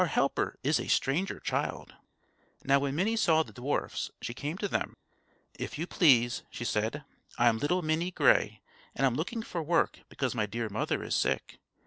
[0.01, 1.91] Our helper is a stranger child_."
[2.63, 4.95] Now when Minnie saw the dwarfs, she came to meet them.
[5.59, 7.03] "If you please," she said,
[7.37, 8.63] "I'm little Minnie Grey;
[8.95, 11.59] and I'm looking for work because my dear mother is sick.